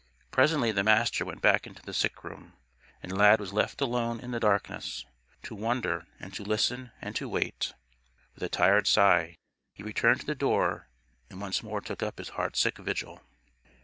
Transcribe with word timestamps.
Presently 0.31 0.71
the 0.71 0.83
Master 0.83 1.23
went 1.25 1.43
back 1.43 1.67
into 1.67 1.83
the 1.83 1.93
sickroom. 1.93 2.53
And 3.03 3.15
Lad 3.15 3.39
was 3.39 3.53
left 3.53 3.81
alone 3.81 4.19
in 4.19 4.31
the 4.31 4.39
darkness 4.39 5.05
to 5.43 5.53
wonder 5.53 6.07
and 6.19 6.33
to 6.33 6.43
listen 6.43 6.89
and 7.03 7.15
to 7.15 7.29
wait. 7.29 7.75
With 8.33 8.41
a 8.43 8.49
tired 8.49 8.87
sigh 8.87 9.35
he 9.75 9.83
returned 9.83 10.21
to 10.21 10.25
the 10.25 10.33
door 10.33 10.87
and 11.29 11.39
once 11.39 11.61
more 11.61 11.81
took 11.81 12.01
up 12.01 12.17
his 12.17 12.29
heartsick 12.29 12.79
vigil. 12.79 13.21